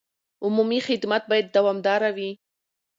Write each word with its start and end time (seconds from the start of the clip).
عمومي 0.45 0.79
خدمت 0.87 1.23
باید 1.31 1.47
دوامداره 1.55 2.09
وي. 2.17 2.31